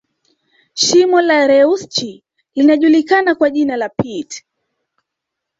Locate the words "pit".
3.89-4.43